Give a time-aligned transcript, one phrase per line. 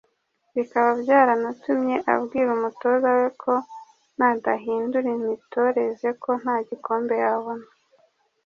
[0.55, 3.53] bikaba byaranatumye abwira umutoza we ko
[4.17, 7.65] nadahindura imitoreze ko nta gikombe yabona